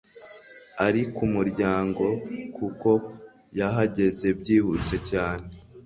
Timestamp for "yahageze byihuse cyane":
3.59-5.45